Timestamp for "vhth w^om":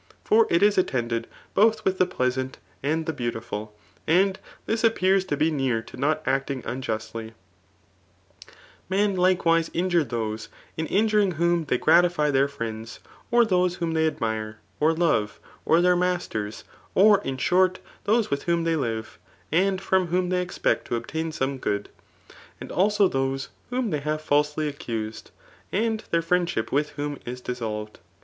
18.29-18.65